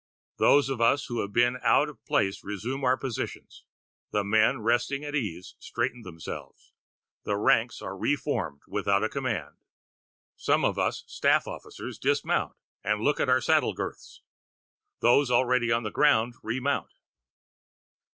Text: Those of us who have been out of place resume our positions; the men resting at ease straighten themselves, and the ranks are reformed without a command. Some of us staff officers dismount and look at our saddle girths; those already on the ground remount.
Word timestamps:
Those 0.37 0.67
of 0.67 0.81
us 0.81 1.05
who 1.05 1.21
have 1.21 1.31
been 1.31 1.59
out 1.61 1.87
of 1.87 2.03
place 2.05 2.43
resume 2.43 2.83
our 2.83 2.97
positions; 2.97 3.63
the 4.09 4.23
men 4.23 4.61
resting 4.61 5.03
at 5.03 5.13
ease 5.13 5.55
straighten 5.59 6.01
themselves, 6.01 6.73
and 7.23 7.31
the 7.31 7.37
ranks 7.37 7.83
are 7.83 7.95
reformed 7.95 8.63
without 8.67 9.03
a 9.03 9.09
command. 9.09 9.57
Some 10.35 10.65
of 10.65 10.79
us 10.79 11.03
staff 11.05 11.45
officers 11.45 11.99
dismount 11.99 12.55
and 12.83 13.01
look 13.01 13.19
at 13.19 13.29
our 13.29 13.41
saddle 13.41 13.73
girths; 13.73 14.23
those 15.01 15.29
already 15.29 15.71
on 15.71 15.83
the 15.83 15.91
ground 15.91 16.33
remount. 16.41 16.93